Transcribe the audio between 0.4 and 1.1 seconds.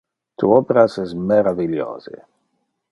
Tu obras